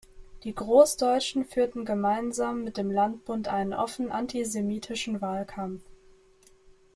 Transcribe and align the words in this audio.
Die 0.45 0.55
Großdeutschen 0.55 1.45
führten 1.45 1.85
gemeinsam 1.85 2.63
mit 2.63 2.77
dem 2.77 2.89
Landbund 2.89 3.47
einen 3.49 3.75
offen 3.75 4.11
antisemitischen 4.11 5.21
Wahlkampf. 5.21 5.83